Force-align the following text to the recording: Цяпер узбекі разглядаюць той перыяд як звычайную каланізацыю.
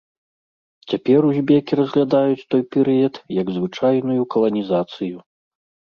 Цяпер 0.93 1.21
узбекі 1.29 1.73
разглядаюць 1.81 2.47
той 2.55 2.61
перыяд 2.75 3.23
як 3.41 3.47
звычайную 3.61 4.21
каланізацыю. 4.37 5.17